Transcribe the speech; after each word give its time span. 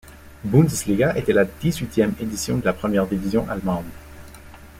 Bundesliga 0.43 1.15
était 1.15 1.31
la 1.31 1.45
dix-huitième 1.45 2.15
édition 2.19 2.57
de 2.57 2.65
la 2.65 2.73
première 2.73 3.05
division 3.05 3.47
allemande. 3.47 3.85